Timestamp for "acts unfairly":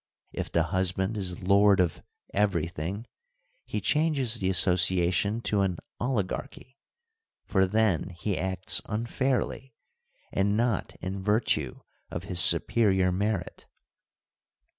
8.35-9.75